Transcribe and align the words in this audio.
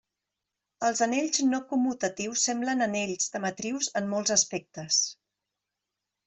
Els 0.87 1.01
anells 1.05 1.41
no 1.49 1.59
commutatius 1.73 2.45
semblen 2.49 2.81
anells 2.87 3.29
de 3.35 3.43
matrius 3.45 3.91
en 4.03 4.09
molts 4.15 4.35
aspectes. 4.39 4.99